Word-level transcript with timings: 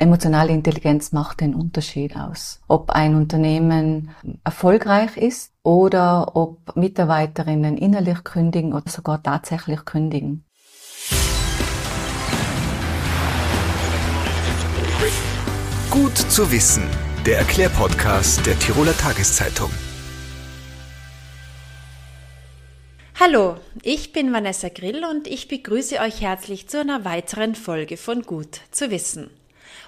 Emotionale 0.00 0.50
Intelligenz 0.52 1.12
macht 1.12 1.42
den 1.42 1.54
Unterschied 1.54 2.16
aus. 2.16 2.62
Ob 2.68 2.90
ein 2.90 3.14
Unternehmen 3.14 4.10
erfolgreich 4.44 5.18
ist 5.18 5.52
oder 5.62 6.36
ob 6.36 6.74
Mitarbeiterinnen 6.74 7.76
innerlich 7.76 8.24
kündigen 8.24 8.72
oder 8.72 8.90
sogar 8.90 9.22
tatsächlich 9.22 9.84
kündigen. 9.84 10.46
Gut 15.90 16.16
zu 16.16 16.50
wissen, 16.50 16.84
der 17.26 17.36
Erklärpodcast 17.36 18.46
der 18.46 18.58
Tiroler 18.58 18.96
Tageszeitung. 18.96 19.70
Hallo, 23.20 23.56
ich 23.82 24.14
bin 24.14 24.32
Vanessa 24.32 24.70
Grill 24.70 25.04
und 25.04 25.26
ich 25.26 25.46
begrüße 25.46 26.00
euch 26.00 26.22
herzlich 26.22 26.70
zu 26.70 26.80
einer 26.80 27.04
weiteren 27.04 27.54
Folge 27.54 27.98
von 27.98 28.22
Gut 28.22 28.62
zu 28.70 28.90
wissen. 28.90 29.28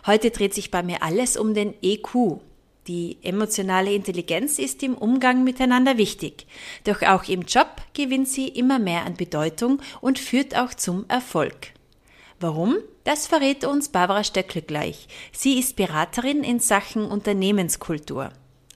Heute 0.04 0.30
dreht 0.30 0.52
sich 0.52 0.70
bei 0.70 0.82
mir 0.82 1.02
alles 1.02 1.36
um 1.36 1.54
den 1.54 1.74
EQ. 1.80 2.40
Die 2.88 3.18
emotionale 3.22 3.92
Intelligenz 3.92 4.58
ist 4.58 4.82
im 4.82 4.96
Umgang 4.96 5.44
miteinander 5.44 5.98
wichtig, 5.98 6.48
doch 6.82 7.02
auch 7.02 7.28
im 7.28 7.42
Job 7.42 7.68
gewinnt 7.94 8.28
sie 8.28 8.48
immer 8.48 8.80
mehr 8.80 9.04
an 9.04 9.14
Bedeutung 9.14 9.80
und 10.00 10.18
führt 10.18 10.56
auch 10.56 10.74
zum 10.74 11.04
Erfolg. 11.06 11.68
Warum? 12.40 12.78
Das 13.04 13.28
verrät 13.28 13.64
uns 13.64 13.90
Barbara 13.90 14.24
Stöckl 14.24 14.62
gleich. 14.62 15.06
Sie 15.30 15.60
ist 15.60 15.76
Beraterin 15.76 16.42
in 16.42 16.58
Sachen 16.58 17.04
Unternehmenskultur. 17.04 18.30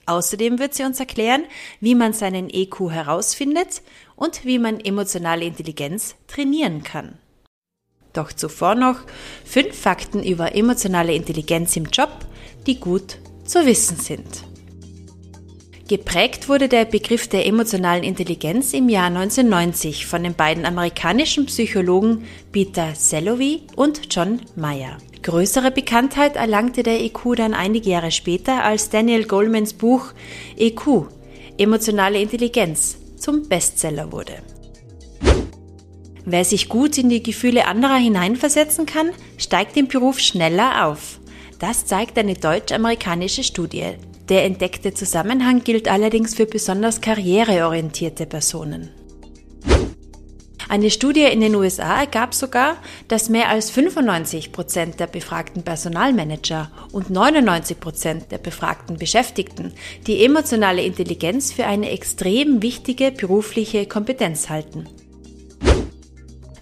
Außerdem 0.05 0.57
wird 0.57 0.73
sie 0.73 0.83
uns 0.83 1.01
erklären, 1.01 1.43
wie 1.81 1.95
man 1.95 2.13
seinen 2.13 2.49
EQ 2.49 2.89
herausfindet 2.89 3.81
und 4.15 4.45
wie 4.45 4.57
man 4.57 4.79
emotionale 4.79 5.43
Intelligenz 5.43 6.15
trainieren 6.27 6.83
kann. 6.83 7.19
Doch 8.17 8.33
zuvor 8.33 8.73
noch 8.73 8.95
fünf 9.45 9.79
Fakten 9.79 10.23
über 10.23 10.55
emotionale 10.55 11.13
Intelligenz 11.13 11.75
im 11.75 11.85
Job, 11.85 12.09
die 12.65 12.79
gut 12.79 13.19
zu 13.45 13.63
wissen 13.67 13.97
sind. 13.97 14.43
Geprägt 15.87 16.49
wurde 16.49 16.67
der 16.67 16.85
Begriff 16.85 17.27
der 17.27 17.45
emotionalen 17.45 18.03
Intelligenz 18.03 18.73
im 18.73 18.89
Jahr 18.89 19.05
1990 19.05 20.07
von 20.07 20.23
den 20.23 20.33
beiden 20.33 20.65
amerikanischen 20.65 21.45
Psychologen 21.45 22.23
Peter 22.51 22.95
Salovey 22.95 23.61
und 23.75 24.13
John 24.13 24.41
Mayer. 24.55 24.97
Größere 25.21 25.69
Bekanntheit 25.69 26.37
erlangte 26.37 26.81
der 26.81 26.99
EQ 26.99 27.35
dann 27.35 27.53
einige 27.53 27.91
Jahre 27.91 28.09
später, 28.09 28.63
als 28.63 28.89
Daniel 28.89 29.25
Goldmans 29.25 29.73
Buch 29.73 30.07
EQ, 30.57 31.05
emotionale 31.59 32.19
Intelligenz, 32.19 32.97
zum 33.17 33.47
Bestseller 33.47 34.11
wurde. 34.11 34.33
Wer 36.29 36.43
sich 36.43 36.67
gut 36.67 36.97
in 36.97 37.07
die 37.07 37.23
Gefühle 37.23 37.67
anderer 37.67 37.95
hineinversetzen 37.95 38.85
kann, 38.85 39.11
steigt 39.37 39.77
im 39.77 39.87
Beruf 39.87 40.19
schneller 40.19 40.85
auf. 40.85 41.21
Das 41.57 41.85
zeigt 41.85 42.17
eine 42.17 42.33
deutsch-amerikanische 42.33 43.45
Studie. 43.45 43.93
Der 44.27 44.43
entdeckte 44.43 44.93
Zusammenhang 44.93 45.63
gilt 45.63 45.87
allerdings 45.87 46.35
für 46.35 46.45
besonders 46.45 46.99
karriereorientierte 46.99 48.25
Personen. 48.25 48.89
Eine 50.67 50.91
Studie 50.91 51.23
in 51.23 51.39
den 51.39 51.55
USA 51.55 52.01
ergab 52.01 52.33
sogar, 52.33 52.75
dass 53.07 53.29
mehr 53.29 53.47
als 53.47 53.71
95 53.71 54.51
Prozent 54.51 54.99
der 54.99 55.07
befragten 55.07 55.63
Personalmanager 55.63 56.69
und 56.91 57.09
99 57.09 57.79
Prozent 57.79 58.33
der 58.33 58.39
befragten 58.39 58.97
Beschäftigten 58.97 59.71
die 60.07 60.25
emotionale 60.25 60.83
Intelligenz 60.83 61.53
für 61.53 61.65
eine 61.65 61.89
extrem 61.89 62.61
wichtige 62.61 63.13
berufliche 63.13 63.85
Kompetenz 63.85 64.49
halten. 64.49 64.89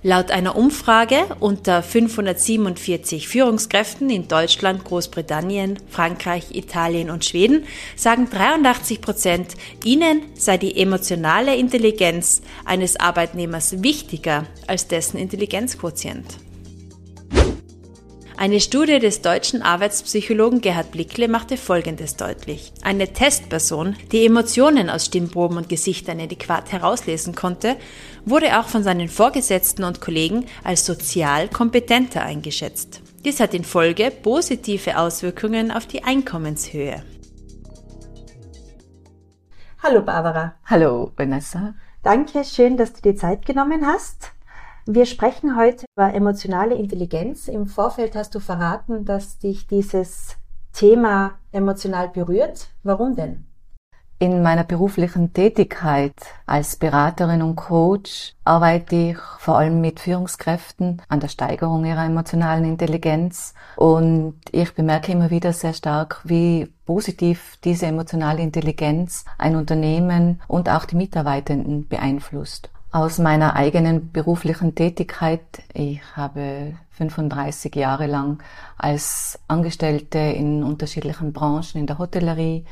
Laut 0.06 0.30
einer 0.30 0.56
Umfrage 0.56 1.25
unter 1.39 1.81
547 1.81 3.28
Führungskräften 3.28 4.11
in 4.11 4.28
Deutschland, 4.28 4.84
Großbritannien, 4.84 5.80
Frankreich, 5.89 6.53
Italien 6.53 7.09
und 7.09 7.25
Schweden 7.25 7.64
sagen 7.95 8.30
83 8.30 9.02
Prozent, 9.02 9.56
ihnen 9.83 10.22
sei 10.36 10.59
die 10.59 10.80
emotionale 10.80 11.56
Intelligenz 11.56 12.44
eines 12.65 12.99
Arbeitnehmers 12.99 13.82
wichtiger 13.82 14.45
als 14.67 14.88
dessen 14.88 15.17
Intelligenzquotient. 15.17 16.45
Eine 18.37 18.59
Studie 18.59 18.99
des 18.99 19.21
deutschen 19.21 19.61
Arbeitspsychologen 19.61 20.59
Gerhard 20.59 20.91
Blickle 20.91 21.29
machte 21.29 21.55
Folgendes 21.55 22.17
deutlich. 22.17 22.73
Eine 22.81 23.13
Testperson, 23.13 23.95
die 24.11 24.25
Emotionen 24.25 24.89
aus 24.89 25.05
Stimmproben 25.05 25.55
und 25.55 25.69
Gesichtern 25.69 26.19
adäquat 26.19 26.73
herauslesen 26.73 27.33
konnte, 27.33 27.77
wurde 28.25 28.59
auch 28.59 28.67
von 28.67 28.83
seinen 28.83 29.07
Vorgesetzten 29.07 29.85
und 29.85 30.01
Kollegen 30.01 30.47
als 30.65 30.85
sozial 30.85 31.47
kompetenter 31.47 32.23
eingeschätzt. 32.23 33.01
Dies 33.23 33.39
hat 33.39 33.53
in 33.53 33.63
Folge 33.63 34.11
positive 34.11 34.97
Auswirkungen 34.97 35.71
auf 35.71 35.85
die 35.85 36.03
Einkommenshöhe. 36.03 37.03
Hallo 39.81 40.02
Barbara. 40.02 40.55
Hallo 40.65 41.13
Vanessa. 41.15 41.75
Danke, 42.03 42.43
schön, 42.43 42.75
dass 42.75 42.91
du 42.91 43.02
dir 43.02 43.15
Zeit 43.15 43.45
genommen 43.45 43.85
hast. 43.87 44.34
Wir 44.87 45.07
sprechen 45.07 45.57
heute 45.57 45.87
über 45.97 46.13
emotionale 46.13 46.75
Intelligenz. 46.75 47.47
Im 47.47 47.65
Vorfeld 47.65 48.15
hast 48.15 48.35
du 48.35 48.39
verraten, 48.39 49.03
dass 49.03 49.39
dich 49.39 49.65
dieses 49.65 50.37
Thema 50.73 51.39
emotional 51.51 52.09
berührt. 52.09 52.67
Warum 52.83 53.15
denn? 53.15 53.47
In 54.19 54.43
meiner 54.43 54.63
beruflichen 54.63 55.33
Tätigkeit 55.33 56.13
als 56.45 56.75
Beraterin 56.75 57.41
und 57.41 57.55
Coach 57.55 58.35
arbeite 58.43 58.95
ich 58.95 59.17
vor 59.39 59.57
allem 59.57 59.81
mit 59.81 59.99
Führungskräften 59.99 61.02
an 61.09 61.19
der 61.19 61.29
Steigerung 61.29 61.83
ihrer 61.83 62.05
emotionalen 62.05 62.63
Intelligenz 62.63 63.55
und 63.77 64.35
ich 64.52 64.71
bemerke 64.75 65.11
immer 65.11 65.31
wieder 65.31 65.52
sehr 65.52 65.73
stark, 65.73 66.21
wie 66.25 66.71
positiv 66.85 67.57
diese 67.63 67.87
emotionale 67.87 68.43
Intelligenz 68.43 69.25
ein 69.39 69.55
Unternehmen 69.55 70.41
und 70.47 70.69
auch 70.69 70.85
die 70.85 70.95
Mitarbeitenden 70.95 71.87
beeinflusst 71.87 72.69
aus 72.95 73.17
meiner 73.17 73.58
eigenen 73.58 74.14
beruflichen 74.14 74.73
Tätigkeit. 74.73 75.42
Ich 75.73 76.00
habe 76.16 76.76
35 76.92 77.76
Jahre 77.76 78.08
lang 78.08 78.42
als 78.78 79.38
Angestellte 79.50 80.17
in 80.17 80.64
unterschiedlichen 80.64 81.33
Branchen 81.33 81.78
in 81.78 81.88
der 81.88 81.98
Hotellerie, 81.98 82.64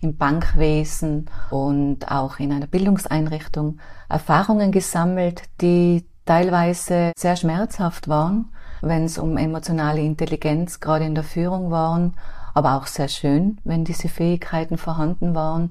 im 0.00 0.16
Bankwesen 0.16 1.28
und 1.50 2.08
auch 2.08 2.38
in 2.38 2.52
einer 2.52 2.68
Bildungseinrichtung 2.68 3.80
Erfahrungen 4.08 4.70
gesammelt, 4.70 5.42
die 5.60 6.06
teilweise 6.26 7.10
sehr 7.16 7.34
schmerzhaft 7.34 8.06
waren, 8.06 8.52
wenn 8.82 9.06
es 9.06 9.18
um 9.18 9.36
emotionale 9.36 10.00
Intelligenz 10.00 10.78
gerade 10.78 11.06
in 11.06 11.16
der 11.16 11.24
Führung 11.24 11.72
waren, 11.72 12.14
aber 12.54 12.76
auch 12.76 12.86
sehr 12.86 13.08
schön, 13.08 13.58
wenn 13.64 13.82
diese 13.82 14.08
Fähigkeiten 14.08 14.78
vorhanden 14.78 15.34
waren 15.34 15.70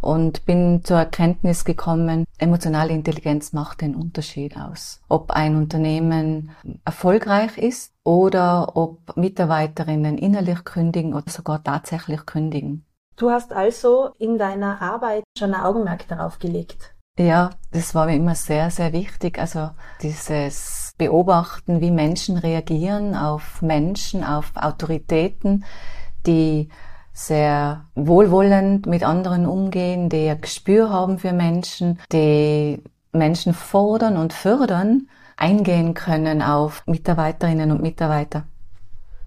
und 0.00 0.44
bin 0.46 0.82
zur 0.84 0.98
Erkenntnis 0.98 1.64
gekommen, 1.64 2.24
emotionale 2.38 2.92
Intelligenz 2.92 3.52
macht 3.52 3.80
den 3.80 3.94
Unterschied 3.94 4.56
aus. 4.56 5.00
Ob 5.08 5.30
ein 5.30 5.56
Unternehmen 5.56 6.50
erfolgreich 6.84 7.58
ist 7.58 7.92
oder 8.04 8.76
ob 8.76 9.16
Mitarbeiterinnen 9.16 10.18
innerlich 10.18 10.64
kündigen 10.64 11.14
oder 11.14 11.30
sogar 11.30 11.62
tatsächlich 11.62 12.26
kündigen. 12.26 12.84
Du 13.16 13.30
hast 13.30 13.52
also 13.52 14.10
in 14.18 14.38
deiner 14.38 14.80
Arbeit 14.80 15.24
schon 15.36 15.54
ein 15.54 15.60
Augenmerk 15.60 16.08
darauf 16.08 16.38
gelegt. 16.38 16.94
Ja, 17.18 17.50
das 17.70 17.94
war 17.94 18.06
mir 18.06 18.16
immer 18.16 18.34
sehr, 18.34 18.70
sehr 18.70 18.94
wichtig. 18.94 19.38
Also 19.38 19.70
dieses 20.00 20.94
Beobachten, 20.96 21.82
wie 21.82 21.90
Menschen 21.90 22.38
reagieren 22.38 23.14
auf 23.14 23.60
Menschen, 23.60 24.24
auf 24.24 24.52
Autoritäten, 24.56 25.64
die 26.26 26.70
sehr 27.26 27.84
wohlwollend 27.94 28.86
mit 28.86 29.04
anderen 29.04 29.46
umgehen, 29.46 30.08
die 30.08 30.28
ein 30.28 30.40
Gespür 30.40 30.90
haben 30.90 31.18
für 31.18 31.32
Menschen, 31.32 31.98
die 32.12 32.82
Menschen 33.12 33.54
fordern 33.54 34.16
und 34.16 34.32
fördern, 34.32 35.08
eingehen 35.36 35.94
können 35.94 36.42
auf 36.42 36.82
Mitarbeiterinnen 36.86 37.70
und 37.72 37.82
Mitarbeiter. 37.82 38.44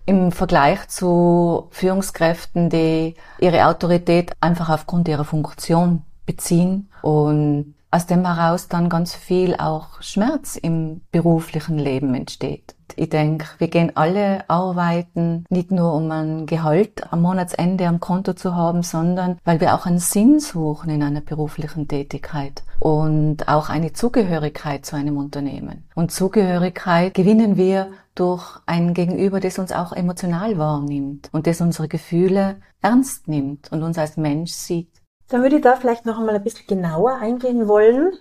Im 0.06 0.32
Vergleich 0.32 0.88
zu 0.90 1.68
Führungskräften, 1.72 2.70
die 2.70 3.16
ihre 3.40 3.68
Autorität 3.68 4.34
einfach 4.42 4.70
aufgrund 4.70 5.08
ihrer 5.08 5.24
Funktion 5.24 6.02
beziehen 6.26 6.90
und 7.02 7.76
aus 7.90 8.08
dem 8.08 8.26
heraus 8.26 8.68
dann 8.68 8.90
ganz 8.90 9.14
viel 9.14 9.56
auch 9.56 10.02
Schmerz 10.02 10.56
im 10.56 11.02
beruflichen 11.12 11.78
Leben 11.78 12.16
entsteht. 12.16 12.76
Ich 12.96 13.10
denke, 13.10 13.46
wir 13.58 13.68
gehen 13.68 13.92
alle 13.96 14.50
arbeiten, 14.50 15.46
nicht 15.50 15.72
nur 15.72 15.94
um 15.94 16.12
ein 16.12 16.46
Gehalt 16.46 17.12
am 17.12 17.22
Monatsende 17.22 17.88
am 17.88 18.00
Konto 18.00 18.34
zu 18.34 18.56
haben, 18.56 18.84
sondern 18.84 19.38
weil 19.44 19.60
wir 19.62 19.76
auch 19.76 19.86
einen 19.86 20.00
Sinn 20.00 20.40
suchen 20.40 20.90
in 20.90 21.04
einer 21.04 21.22
beruflichen 21.22 21.88
Tätigkeit 21.88 22.64
und 22.80 23.48
auch 23.48 23.70
eine 23.70 23.94
Zugehörigkeit 23.94 24.86
zu 24.86 24.96
einem 24.96 25.18
Unternehmen. 25.18 25.84
Und 25.96 26.12
Zugehörigkeit 26.12 27.14
gewinnen 27.14 27.58
wir 27.58 27.88
durch 28.16 28.60
ein 28.66 28.94
Gegenüber, 28.94 29.40
das 29.40 29.60
uns 29.60 29.72
auch 29.72 29.94
emotional 29.94 30.58
wahrnimmt 30.58 31.30
und 31.32 31.48
das 31.48 31.62
unsere 31.62 31.88
Gefühle 31.88 32.58
ernst 32.82 33.28
nimmt 33.28 33.72
und 33.72 33.84
uns 33.84 33.98
als 33.98 34.18
Mensch 34.18 34.52
sieht. 34.52 34.90
Dann 35.30 35.42
würde 35.42 35.56
ich 35.56 35.62
da 35.64 35.76
vielleicht 35.76 36.06
noch 36.06 36.20
einmal 36.20 36.36
ein 36.36 36.44
bisschen 36.44 36.68
genauer 36.68 37.16
eingehen 37.16 37.68
wollen. 37.68 38.14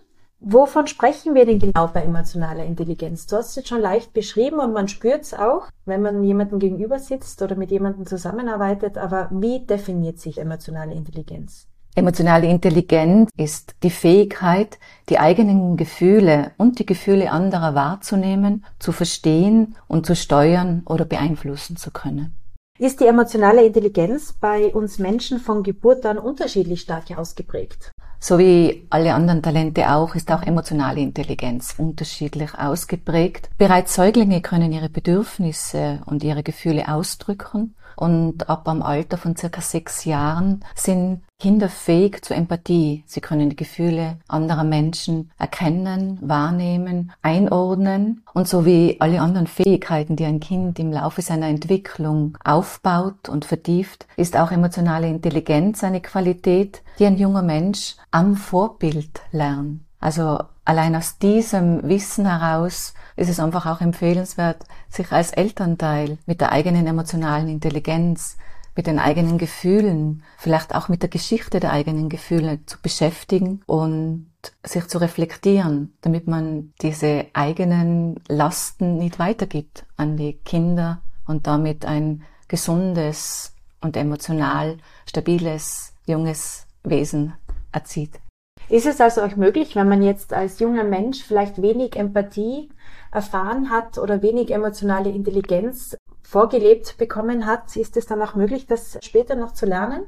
Wovon 0.44 0.88
sprechen 0.88 1.36
wir 1.36 1.46
denn 1.46 1.60
genau 1.60 1.86
bei 1.86 2.02
emotionaler 2.02 2.64
Intelligenz? 2.64 3.28
Du 3.28 3.36
hast 3.36 3.50
es 3.50 3.56
jetzt 3.56 3.68
schon 3.68 3.80
leicht 3.80 4.12
beschrieben 4.12 4.58
und 4.58 4.72
man 4.72 4.88
spürt 4.88 5.22
es 5.22 5.34
auch, 5.34 5.68
wenn 5.84 6.02
man 6.02 6.24
jemandem 6.24 6.58
gegenüber 6.58 6.98
sitzt 6.98 7.40
oder 7.42 7.54
mit 7.54 7.70
jemandem 7.70 8.06
zusammenarbeitet. 8.06 8.98
Aber 8.98 9.28
wie 9.30 9.64
definiert 9.64 10.18
sich 10.18 10.38
emotionale 10.38 10.94
Intelligenz? 10.94 11.68
Emotionale 11.94 12.48
Intelligenz 12.48 13.30
ist 13.36 13.76
die 13.84 13.90
Fähigkeit, 13.90 14.80
die 15.10 15.20
eigenen 15.20 15.76
Gefühle 15.76 16.50
und 16.58 16.80
die 16.80 16.86
Gefühle 16.86 17.30
anderer 17.30 17.76
wahrzunehmen, 17.76 18.64
zu 18.80 18.90
verstehen 18.90 19.76
und 19.86 20.06
zu 20.06 20.16
steuern 20.16 20.82
oder 20.86 21.04
beeinflussen 21.04 21.76
zu 21.76 21.92
können. 21.92 22.34
Ist 22.80 22.98
die 22.98 23.06
emotionale 23.06 23.64
Intelligenz 23.64 24.32
bei 24.32 24.74
uns 24.74 24.98
Menschen 24.98 25.38
von 25.38 25.62
Geburt 25.62 26.04
an 26.04 26.18
unterschiedlich 26.18 26.80
stark 26.80 27.16
ausgeprägt? 27.16 27.92
So 28.24 28.38
wie 28.38 28.86
alle 28.88 29.14
anderen 29.14 29.42
Talente 29.42 29.90
auch, 29.90 30.14
ist 30.14 30.30
auch 30.30 30.44
emotionale 30.44 31.00
Intelligenz 31.00 31.74
unterschiedlich 31.76 32.56
ausgeprägt. 32.56 33.50
Bereits 33.58 33.96
Säuglinge 33.96 34.40
können 34.40 34.70
ihre 34.70 34.88
Bedürfnisse 34.88 36.02
und 36.06 36.22
ihre 36.22 36.44
Gefühle 36.44 36.86
ausdrücken 36.86 37.74
und 37.96 38.48
ab 38.48 38.68
am 38.68 38.80
Alter 38.80 39.18
von 39.18 39.34
circa 39.34 39.60
sechs 39.60 40.04
Jahren 40.04 40.64
sind 40.76 41.22
Kinder 41.42 41.68
fähig 41.68 42.24
zur 42.24 42.36
Empathie. 42.36 43.02
Sie 43.04 43.20
können 43.20 43.50
die 43.50 43.56
Gefühle 43.56 44.18
anderer 44.28 44.62
Menschen 44.62 45.32
erkennen, 45.40 46.16
wahrnehmen, 46.20 47.10
einordnen 47.20 48.22
und 48.32 48.46
so 48.46 48.64
wie 48.64 48.98
alle 49.00 49.20
anderen 49.20 49.48
Fähigkeiten, 49.48 50.14
die 50.14 50.24
ein 50.24 50.38
Kind 50.38 50.78
im 50.78 50.92
Laufe 50.92 51.20
seiner 51.20 51.48
Entwicklung 51.48 52.38
aufbaut 52.44 53.28
und 53.28 53.44
vertieft, 53.44 54.06
ist 54.16 54.36
auch 54.36 54.52
emotionale 54.52 55.08
Intelligenz 55.08 55.82
eine 55.82 56.00
Qualität, 56.00 56.80
die 57.00 57.06
ein 57.06 57.18
junger 57.18 57.42
Mensch 57.42 57.96
am 58.12 58.36
Vorbild 58.36 59.20
lernt. 59.32 59.80
Also 59.98 60.38
allein 60.64 60.94
aus 60.94 61.18
diesem 61.18 61.82
Wissen 61.88 62.24
heraus 62.24 62.94
ist 63.16 63.28
es 63.28 63.40
einfach 63.40 63.66
auch 63.66 63.80
empfehlenswert, 63.80 64.62
sich 64.88 65.10
als 65.10 65.32
Elternteil 65.32 66.18
mit 66.24 66.40
der 66.40 66.52
eigenen 66.52 66.86
emotionalen 66.86 67.48
Intelligenz 67.48 68.36
mit 68.74 68.86
den 68.86 68.98
eigenen 68.98 69.38
Gefühlen, 69.38 70.22
vielleicht 70.38 70.74
auch 70.74 70.88
mit 70.88 71.02
der 71.02 71.10
Geschichte 71.10 71.60
der 71.60 71.72
eigenen 71.72 72.08
Gefühle 72.08 72.60
zu 72.66 72.80
beschäftigen 72.80 73.62
und 73.66 74.30
sich 74.64 74.86
zu 74.88 74.98
reflektieren, 74.98 75.94
damit 76.00 76.26
man 76.26 76.72
diese 76.80 77.26
eigenen 77.32 78.20
Lasten 78.28 78.98
nicht 78.98 79.18
weitergibt 79.18 79.84
an 79.96 80.16
die 80.16 80.34
Kinder 80.44 81.02
und 81.26 81.46
damit 81.46 81.84
ein 81.84 82.22
gesundes 82.48 83.54
und 83.80 83.96
emotional 83.96 84.78
stabiles 85.06 85.94
junges 86.06 86.66
Wesen 86.84 87.34
erzieht. 87.72 88.20
Ist 88.68 88.86
es 88.86 89.00
also 89.00 89.22
auch 89.22 89.36
möglich, 89.36 89.76
wenn 89.76 89.88
man 89.88 90.02
jetzt 90.02 90.32
als 90.32 90.58
junger 90.58 90.84
Mensch 90.84 91.22
vielleicht 91.22 91.60
wenig 91.60 91.96
Empathie 91.96 92.70
erfahren 93.10 93.70
hat 93.70 93.98
oder 93.98 94.22
wenig 94.22 94.50
emotionale 94.50 95.10
Intelligenz, 95.10 95.96
vorgelebt 96.22 96.96
bekommen 96.98 97.46
hat, 97.46 97.76
ist 97.76 97.96
es 97.96 98.06
dann 98.06 98.22
auch 98.22 98.34
möglich, 98.34 98.66
das 98.66 98.98
später 99.02 99.34
noch 99.34 99.52
zu 99.52 99.66
lernen? 99.66 100.06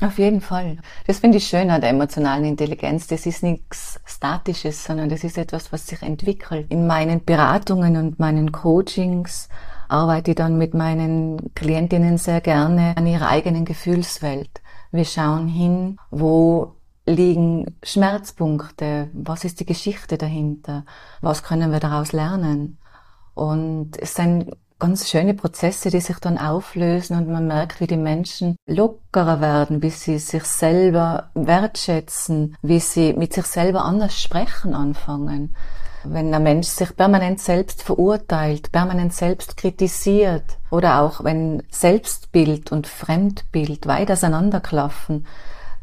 Auf 0.00 0.18
jeden 0.18 0.40
Fall. 0.40 0.78
Das 1.06 1.20
finde 1.20 1.38
ich 1.38 1.46
schön 1.46 1.70
an 1.70 1.80
der 1.80 1.90
emotionalen 1.90 2.44
Intelligenz. 2.44 3.06
Das 3.06 3.26
ist 3.26 3.44
nichts 3.44 4.00
Statisches, 4.04 4.84
sondern 4.84 5.08
das 5.08 5.22
ist 5.22 5.38
etwas, 5.38 5.72
was 5.72 5.86
sich 5.86 6.02
entwickelt. 6.02 6.66
In 6.70 6.86
meinen 6.86 7.24
Beratungen 7.24 7.96
und 7.96 8.18
meinen 8.18 8.50
Coachings 8.50 9.48
arbeite 9.88 10.32
ich 10.32 10.36
dann 10.36 10.58
mit 10.58 10.74
meinen 10.74 11.54
Klientinnen 11.54 12.18
sehr 12.18 12.40
gerne 12.40 12.96
an 12.96 13.06
ihrer 13.06 13.28
eigenen 13.28 13.64
Gefühlswelt. 13.64 14.62
Wir 14.90 15.04
schauen 15.04 15.46
hin, 15.46 15.98
wo 16.10 16.74
liegen 17.06 17.76
Schmerzpunkte, 17.82 19.10
was 19.12 19.44
ist 19.44 19.60
die 19.60 19.66
Geschichte 19.66 20.18
dahinter, 20.18 20.84
was 21.20 21.42
können 21.42 21.70
wir 21.70 21.80
daraus 21.80 22.12
lernen. 22.12 22.78
Und 23.34 23.92
es 24.00 24.14
sind 24.14 24.56
ganz 24.84 25.08
schöne 25.08 25.32
Prozesse, 25.32 25.88
die 25.88 26.02
sich 26.02 26.18
dann 26.18 26.36
auflösen 26.36 27.16
und 27.16 27.26
man 27.26 27.46
merkt, 27.46 27.80
wie 27.80 27.86
die 27.86 27.96
Menschen 27.96 28.56
lockerer 28.66 29.40
werden, 29.40 29.80
wie 29.80 29.88
sie 29.88 30.18
sich 30.18 30.44
selber 30.44 31.30
wertschätzen, 31.32 32.54
wie 32.60 32.80
sie 32.80 33.14
mit 33.14 33.32
sich 33.32 33.46
selber 33.46 33.82
anders 33.86 34.20
sprechen 34.20 34.74
anfangen. 34.74 35.56
Wenn 36.04 36.34
ein 36.34 36.42
Mensch 36.42 36.66
sich 36.66 36.94
permanent 36.94 37.40
selbst 37.40 37.82
verurteilt, 37.82 38.72
permanent 38.72 39.14
selbst 39.14 39.56
kritisiert 39.56 40.58
oder 40.70 41.00
auch 41.00 41.24
wenn 41.24 41.62
Selbstbild 41.70 42.70
und 42.70 42.86
Fremdbild 42.86 43.86
weit 43.86 44.10
auseinanderklaffen, 44.10 45.26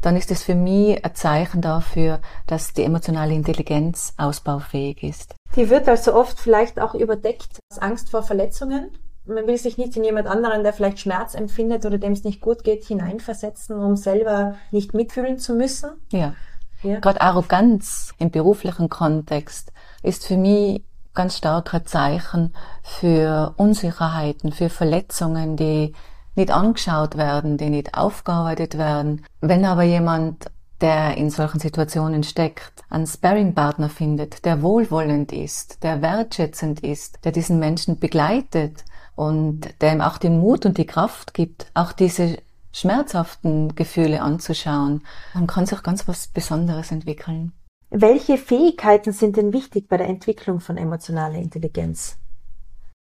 dann 0.00 0.16
ist 0.16 0.30
es 0.30 0.44
für 0.44 0.54
mich 0.54 1.04
ein 1.04 1.14
Zeichen 1.16 1.60
dafür, 1.60 2.20
dass 2.46 2.72
die 2.72 2.84
emotionale 2.84 3.34
Intelligenz 3.34 4.14
ausbaufähig 4.16 5.02
ist. 5.02 5.34
Die 5.56 5.68
wird 5.68 5.88
also 5.88 6.14
oft 6.14 6.38
vielleicht 6.38 6.80
auch 6.80 6.94
überdeckt 6.94 7.60
als 7.70 7.80
Angst 7.80 8.10
vor 8.10 8.22
Verletzungen. 8.22 8.90
Man 9.24 9.46
will 9.46 9.58
sich 9.58 9.78
nicht 9.78 9.96
in 9.96 10.04
jemand 10.04 10.26
anderen, 10.26 10.64
der 10.64 10.72
vielleicht 10.72 10.98
Schmerz 10.98 11.34
empfindet 11.34 11.84
oder 11.86 11.98
dem 11.98 12.12
es 12.12 12.24
nicht 12.24 12.40
gut 12.40 12.64
geht, 12.64 12.84
hineinversetzen, 12.84 13.76
um 13.76 13.96
selber 13.96 14.56
nicht 14.70 14.94
mitfühlen 14.94 15.38
zu 15.38 15.54
müssen. 15.54 15.90
Ja. 16.10 16.34
ja. 16.82 16.98
Gerade 17.00 17.20
Arroganz 17.20 18.14
im 18.18 18.30
beruflichen 18.30 18.88
Kontext 18.88 19.72
ist 20.02 20.26
für 20.26 20.36
mich 20.36 20.82
ganz 21.14 21.36
starker 21.36 21.84
Zeichen 21.84 22.54
für 22.82 23.54
Unsicherheiten, 23.58 24.52
für 24.52 24.70
Verletzungen, 24.70 25.56
die 25.56 25.92
nicht 26.34 26.50
angeschaut 26.50 27.16
werden, 27.16 27.58
die 27.58 27.70
nicht 27.70 27.94
aufgearbeitet 27.94 28.78
werden. 28.78 29.24
Wenn 29.40 29.64
aber 29.64 29.82
jemand 29.82 30.50
der 30.82 31.16
in 31.16 31.30
solchen 31.30 31.60
Situationen 31.60 32.24
steckt, 32.24 32.82
einen 32.90 33.06
Sparringpartner 33.06 33.88
findet, 33.88 34.44
der 34.44 34.62
wohlwollend 34.62 35.32
ist, 35.32 35.82
der 35.82 36.02
wertschätzend 36.02 36.80
ist, 36.80 37.24
der 37.24 37.32
diesen 37.32 37.58
Menschen 37.58 37.98
begleitet 37.98 38.84
und 39.14 39.68
der 39.80 39.92
ihm 39.92 40.00
auch 40.00 40.18
den 40.18 40.40
Mut 40.40 40.66
und 40.66 40.78
die 40.78 40.86
Kraft 40.86 41.34
gibt, 41.34 41.70
auch 41.74 41.92
diese 41.92 42.38
schmerzhaften 42.72 43.74
Gefühle 43.74 44.20
anzuschauen, 44.22 45.02
dann 45.34 45.46
kann 45.46 45.66
sich 45.66 45.82
ganz 45.82 46.08
was 46.08 46.26
Besonderes 46.26 46.90
entwickeln. 46.90 47.52
Welche 47.90 48.38
Fähigkeiten 48.38 49.12
sind 49.12 49.36
denn 49.36 49.52
wichtig 49.52 49.88
bei 49.88 49.98
der 49.98 50.08
Entwicklung 50.08 50.60
von 50.60 50.78
emotionaler 50.78 51.36
Intelligenz? 51.36 52.16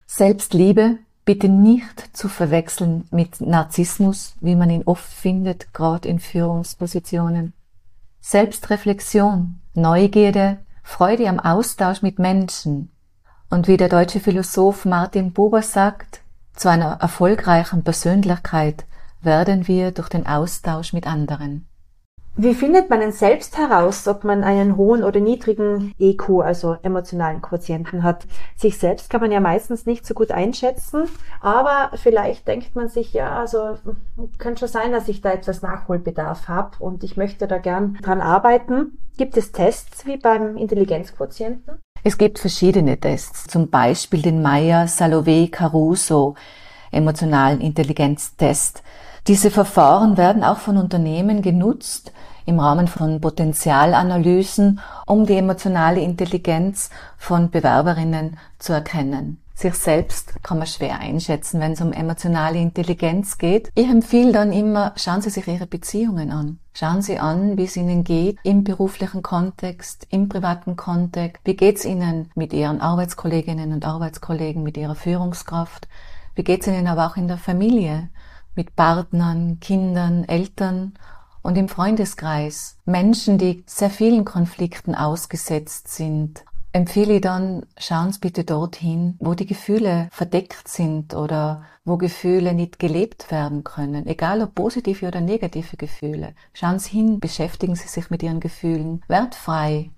Selbstliebe, 0.06 0.96
bitte 1.26 1.50
nicht 1.50 2.16
zu 2.16 2.28
verwechseln 2.28 3.06
mit 3.10 3.42
Narzissmus, 3.42 4.34
wie 4.40 4.56
man 4.56 4.70
ihn 4.70 4.84
oft 4.86 5.12
findet, 5.12 5.74
gerade 5.74 6.08
in 6.08 6.18
Führungspositionen. 6.18 7.52
Selbstreflexion, 8.20 9.60
Neugierde, 9.74 10.58
Freude 10.82 11.28
am 11.28 11.38
Austausch 11.38 12.02
mit 12.02 12.18
Menschen. 12.18 12.90
Und 13.50 13.68
wie 13.68 13.76
der 13.76 13.88
deutsche 13.88 14.20
Philosoph 14.20 14.84
Martin 14.84 15.32
Buber 15.32 15.62
sagt, 15.62 16.22
zu 16.54 16.68
einer 16.68 16.98
erfolgreichen 17.00 17.84
Persönlichkeit 17.84 18.84
werden 19.20 19.68
wir 19.68 19.92
durch 19.92 20.08
den 20.08 20.26
Austausch 20.26 20.92
mit 20.92 21.06
anderen. 21.06 21.67
Wie 22.36 22.54
findet 22.54 22.88
man 22.88 23.00
denn 23.00 23.10
selbst 23.10 23.58
heraus, 23.58 24.06
ob 24.06 24.22
man 24.22 24.44
einen 24.44 24.76
hohen 24.76 25.02
oder 25.02 25.18
niedrigen 25.18 25.92
EQ, 25.98 26.40
also 26.40 26.76
emotionalen 26.82 27.42
Quotienten 27.42 28.04
hat? 28.04 28.26
Sich 28.56 28.78
selbst 28.78 29.10
kann 29.10 29.20
man 29.20 29.32
ja 29.32 29.40
meistens 29.40 29.86
nicht 29.86 30.06
so 30.06 30.14
gut 30.14 30.30
einschätzen, 30.30 31.08
aber 31.40 31.90
vielleicht 31.96 32.46
denkt 32.46 32.76
man 32.76 32.88
sich, 32.88 33.12
ja, 33.12 33.38
also 33.38 33.78
könnte 34.38 34.60
schon 34.60 34.68
sein, 34.68 34.92
dass 34.92 35.08
ich 35.08 35.20
da 35.20 35.32
etwas 35.32 35.62
Nachholbedarf 35.62 36.46
habe 36.46 36.76
und 36.78 37.02
ich 37.02 37.16
möchte 37.16 37.48
da 37.48 37.58
gern 37.58 37.98
dran 38.02 38.20
arbeiten. 38.20 38.98
Gibt 39.16 39.36
es 39.36 39.50
Tests 39.50 40.06
wie 40.06 40.16
beim 40.16 40.56
Intelligenzquotienten? 40.56 41.80
Es 42.04 42.18
gibt 42.18 42.38
verschiedene 42.38 42.98
Tests, 42.98 43.48
zum 43.48 43.68
Beispiel 43.68 44.22
den 44.22 44.42
Meyer-Salovey-Caruso 44.42 46.36
emotionalen 46.90 47.60
Intelligenztest. 47.60 48.82
Diese 49.28 49.50
Verfahren 49.50 50.16
werden 50.16 50.42
auch 50.42 50.56
von 50.56 50.78
Unternehmen 50.78 51.42
genutzt, 51.42 52.12
im 52.46 52.60
Rahmen 52.60 52.88
von 52.88 53.20
Potenzialanalysen, 53.20 54.80
um 55.04 55.26
die 55.26 55.36
emotionale 55.36 56.00
Intelligenz 56.00 56.88
von 57.18 57.50
Bewerberinnen 57.50 58.38
zu 58.58 58.72
erkennen. 58.72 59.38
Sich 59.54 59.74
selbst 59.74 60.42
kann 60.42 60.56
man 60.56 60.66
schwer 60.66 61.00
einschätzen, 61.00 61.60
wenn 61.60 61.72
es 61.72 61.82
um 61.82 61.92
emotionale 61.92 62.58
Intelligenz 62.58 63.36
geht. 63.36 63.70
Ich 63.74 63.90
empfehle 63.90 64.32
dann 64.32 64.50
immer, 64.50 64.94
schauen 64.96 65.20
Sie 65.20 65.28
sich 65.28 65.46
Ihre 65.46 65.66
Beziehungen 65.66 66.30
an. 66.30 66.58
Schauen 66.72 67.02
Sie 67.02 67.18
an, 67.18 67.58
wie 67.58 67.64
es 67.64 67.76
Ihnen 67.76 68.04
geht 68.04 68.38
im 68.44 68.64
beruflichen 68.64 69.22
Kontext, 69.22 70.06
im 70.08 70.30
privaten 70.30 70.76
Kontext. 70.76 71.42
Wie 71.44 71.56
geht 71.56 71.76
es 71.76 71.84
Ihnen 71.84 72.30
mit 72.34 72.54
Ihren 72.54 72.80
Arbeitskolleginnen 72.80 73.74
und 73.74 73.84
Arbeitskollegen, 73.84 74.62
mit 74.62 74.78
Ihrer 74.78 74.94
Führungskraft? 74.94 75.86
Wie 76.34 76.44
geht 76.44 76.62
es 76.62 76.68
Ihnen 76.68 76.86
aber 76.86 77.08
auch 77.08 77.16
in 77.18 77.28
der 77.28 77.36
Familie? 77.36 78.08
Mit 78.58 78.74
Partnern, 78.74 79.60
Kindern, 79.60 80.24
Eltern 80.24 80.94
und 81.42 81.56
im 81.56 81.68
Freundeskreis 81.68 82.76
Menschen, 82.84 83.38
die 83.38 83.62
sehr 83.66 83.88
vielen 83.88 84.24
Konflikten 84.24 84.96
ausgesetzt 84.96 85.86
sind, 85.86 86.44
empfehle 86.72 87.14
ich 87.14 87.20
dann, 87.20 87.66
schauen 87.76 88.10
Sie 88.10 88.18
bitte 88.18 88.42
dorthin, 88.42 89.14
wo 89.20 89.34
die 89.34 89.46
Gefühle 89.46 90.08
verdeckt 90.10 90.66
sind 90.66 91.14
oder 91.14 91.62
wo 91.84 91.98
Gefühle 91.98 92.52
nicht 92.52 92.80
gelebt 92.80 93.30
werden 93.30 93.62
können, 93.62 94.08
egal 94.08 94.42
ob 94.42 94.56
positive 94.56 95.06
oder 95.06 95.20
negative 95.20 95.76
Gefühle. 95.76 96.34
Schauen 96.52 96.80
Sie 96.80 96.90
hin, 96.90 97.20
beschäftigen 97.20 97.76
Sie 97.76 97.86
sich 97.86 98.10
mit 98.10 98.24
Ihren 98.24 98.40
Gefühlen 98.40 99.04
wertfrei 99.06 99.92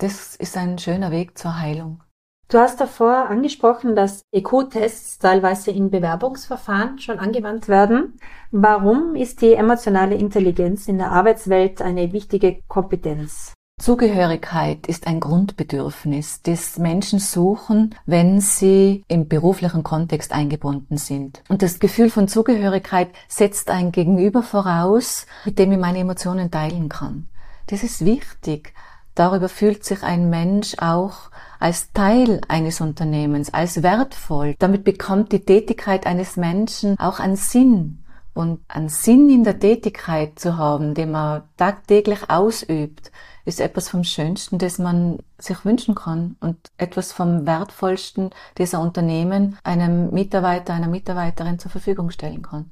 das 0.00 0.34
ist 0.34 0.56
ein 0.56 0.78
schöner 0.78 1.10
Weg 1.10 1.36
zur 1.36 1.60
Heilung. 1.60 2.02
Du 2.50 2.58
hast 2.58 2.80
davor 2.80 3.28
angesprochen, 3.30 3.94
dass 3.94 4.24
EQ-Tests 4.32 5.20
teilweise 5.20 5.70
in 5.70 5.88
Bewerbungsverfahren 5.88 6.98
schon 6.98 7.20
angewandt 7.20 7.68
werden. 7.68 8.18
Warum 8.50 9.14
ist 9.14 9.40
die 9.40 9.54
emotionale 9.54 10.16
Intelligenz 10.16 10.88
in 10.88 10.98
der 10.98 11.12
Arbeitswelt 11.12 11.80
eine 11.80 12.12
wichtige 12.12 12.60
Kompetenz? 12.66 13.54
Zugehörigkeit 13.80 14.88
ist 14.88 15.06
ein 15.06 15.20
Grundbedürfnis, 15.20 16.42
das 16.42 16.76
Menschen 16.76 17.20
suchen, 17.20 17.94
wenn 18.04 18.40
sie 18.40 19.04
im 19.06 19.28
beruflichen 19.28 19.84
Kontext 19.84 20.32
eingebunden 20.32 20.96
sind. 20.96 21.44
Und 21.48 21.62
das 21.62 21.78
Gefühl 21.78 22.10
von 22.10 22.26
Zugehörigkeit 22.26 23.10
setzt 23.28 23.70
ein 23.70 23.92
Gegenüber 23.92 24.42
voraus, 24.42 25.26
mit 25.44 25.60
dem 25.60 25.70
ich 25.70 25.78
meine 25.78 26.00
Emotionen 26.00 26.50
teilen 26.50 26.88
kann. 26.88 27.28
Das 27.68 27.84
ist 27.84 28.04
wichtig. 28.04 28.74
Darüber 29.14 29.48
fühlt 29.48 29.84
sich 29.84 30.02
ein 30.02 30.30
Mensch 30.30 30.74
auch 30.78 31.30
als 31.60 31.92
Teil 31.92 32.40
eines 32.48 32.80
Unternehmens, 32.80 33.52
als 33.54 33.82
wertvoll. 33.82 34.56
Damit 34.58 34.82
bekommt 34.82 35.30
die 35.30 35.44
Tätigkeit 35.44 36.06
eines 36.06 36.36
Menschen 36.36 36.98
auch 36.98 37.20
einen 37.20 37.36
Sinn. 37.36 38.04
Und 38.32 38.60
einen 38.68 38.88
Sinn 38.88 39.28
in 39.28 39.44
der 39.44 39.58
Tätigkeit 39.58 40.38
zu 40.38 40.56
haben, 40.56 40.94
den 40.94 41.10
man 41.10 41.42
tagtäglich 41.56 42.30
ausübt, 42.30 43.10
ist 43.44 43.60
etwas 43.60 43.88
vom 43.88 44.04
Schönsten, 44.04 44.58
das 44.58 44.78
man 44.78 45.18
sich 45.36 45.64
wünschen 45.64 45.94
kann 45.94 46.36
und 46.40 46.56
etwas 46.78 47.12
vom 47.12 47.46
Wertvollsten, 47.46 48.30
das 48.54 48.74
ein 48.74 48.80
Unternehmen 48.80 49.58
einem 49.64 50.10
Mitarbeiter, 50.10 50.72
einer 50.72 50.88
Mitarbeiterin 50.88 51.58
zur 51.58 51.70
Verfügung 51.70 52.10
stellen 52.10 52.42
kann. 52.42 52.70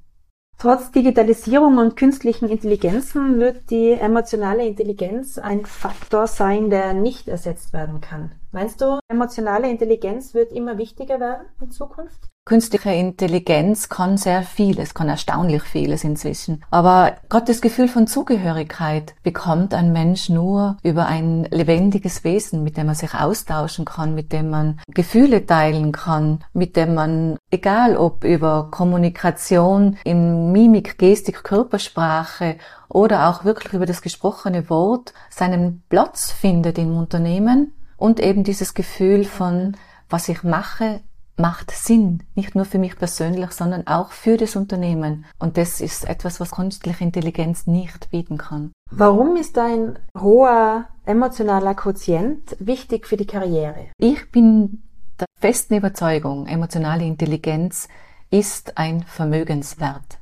Trotz 0.58 0.90
Digitalisierung 0.90 1.78
und 1.78 1.96
künstlichen 1.96 2.48
Intelligenzen 2.48 3.38
wird 3.38 3.70
die 3.70 3.92
emotionale 3.92 4.66
Intelligenz 4.66 5.38
ein 5.38 5.66
Faktor 5.66 6.26
sein, 6.26 6.70
der 6.70 6.94
nicht 6.94 7.28
ersetzt 7.28 7.72
werden 7.72 8.00
kann. 8.00 8.32
Meinst 8.50 8.80
du, 8.80 8.98
emotionale 9.08 9.68
Intelligenz 9.68 10.32
wird 10.32 10.52
immer 10.52 10.78
wichtiger 10.78 11.20
werden 11.20 11.46
in 11.60 11.70
Zukunft? 11.70 12.28
Künstliche 12.46 12.90
Intelligenz 12.90 13.90
kann 13.90 14.16
sehr 14.16 14.42
vieles, 14.42 14.94
kann 14.94 15.10
erstaunlich 15.10 15.64
vieles 15.64 16.02
inzwischen. 16.02 16.64
Aber 16.70 17.16
gerade 17.28 17.44
das 17.44 17.60
Gefühl 17.60 17.88
von 17.88 18.06
Zugehörigkeit 18.06 19.14
bekommt 19.22 19.74
ein 19.74 19.92
Mensch 19.92 20.30
nur 20.30 20.78
über 20.82 21.04
ein 21.04 21.44
lebendiges 21.50 22.24
Wesen, 22.24 22.64
mit 22.64 22.78
dem 22.78 22.86
man 22.86 22.94
sich 22.94 23.12
austauschen 23.12 23.84
kann, 23.84 24.14
mit 24.14 24.32
dem 24.32 24.48
man 24.48 24.80
Gefühle 24.94 25.44
teilen 25.44 25.92
kann, 25.92 26.42
mit 26.54 26.74
dem 26.76 26.94
man, 26.94 27.36
egal 27.50 27.98
ob 27.98 28.24
über 28.24 28.68
Kommunikation 28.70 29.98
in 30.04 30.50
Mimik, 30.50 30.96
Gestik, 30.96 31.44
Körpersprache 31.44 32.56
oder 32.88 33.28
auch 33.28 33.44
wirklich 33.44 33.74
über 33.74 33.84
das 33.84 34.00
gesprochene 34.00 34.70
Wort 34.70 35.12
seinen 35.28 35.82
Platz 35.90 36.32
findet 36.32 36.78
im 36.78 36.96
Unternehmen 36.96 37.74
und 37.98 38.20
eben 38.20 38.44
dieses 38.44 38.72
Gefühl 38.72 39.24
von, 39.24 39.76
was 40.08 40.30
ich 40.30 40.42
mache, 40.42 41.00
macht 41.36 41.70
Sinn, 41.70 42.22
nicht 42.34 42.54
nur 42.54 42.64
für 42.64 42.78
mich 42.78 42.96
persönlich, 42.96 43.50
sondern 43.52 43.86
auch 43.86 44.12
für 44.12 44.36
das 44.36 44.56
Unternehmen. 44.56 45.24
Und 45.38 45.56
das 45.56 45.80
ist 45.80 46.08
etwas, 46.08 46.40
was 46.40 46.52
künstliche 46.52 47.04
Intelligenz 47.04 47.66
nicht 47.66 48.10
bieten 48.10 48.38
kann. 48.38 48.72
Warum 48.90 49.36
ist 49.36 49.58
ein 49.58 49.98
hoher 50.18 50.86
emotionaler 51.04 51.74
Quotient 51.74 52.56
wichtig 52.58 53.06
für 53.06 53.16
die 53.16 53.26
Karriere? 53.26 53.88
Ich 53.98 54.30
bin 54.30 54.82
der 55.20 55.26
festen 55.40 55.74
Überzeugung, 55.74 56.46
emotionale 56.46 57.04
Intelligenz 57.04 57.88
ist 58.30 58.78
ein 58.78 59.02
Vermögenswert. 59.02 60.18